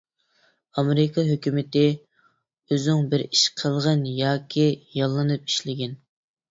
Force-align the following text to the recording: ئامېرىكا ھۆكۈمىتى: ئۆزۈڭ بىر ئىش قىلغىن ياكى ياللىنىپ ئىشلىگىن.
ئامېرىكا 0.81 1.25
ھۆكۈمىتى: 1.27 1.83
ئۆزۈڭ 2.73 3.07
بىر 3.13 3.25
ئىش 3.29 3.47
قىلغىن 3.63 4.05
ياكى 4.25 4.69
ياللىنىپ 5.01 5.49
ئىشلىگىن. 5.55 5.99